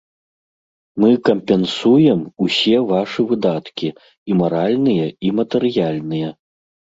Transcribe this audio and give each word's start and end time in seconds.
Мы 1.01 1.09
кампенсуем 1.27 2.21
усе 2.45 2.77
вашы 2.93 3.21
выдаткі 3.33 3.87
і 3.93 4.31
маральныя, 4.41 5.05
і 5.29 5.33
матэрыяльныя. 5.43 6.33